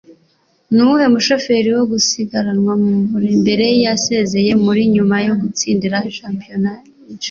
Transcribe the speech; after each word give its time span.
Nuwuhe 0.73 1.05
mushoferi 1.13 1.69
wo 1.77 1.83
gusiganwa 1.91 2.55
wa 2.75 2.75
Formula 2.81 3.27
ya 3.31 3.37
mbere 3.41 3.65
yasezeye 3.85 4.51
muri 4.65 4.81
Nyuma 4.93 5.15
yo 5.27 5.33
Gutsindira 5.41 5.97
Shampiyona 6.17 6.71
inshuro? 6.79 7.19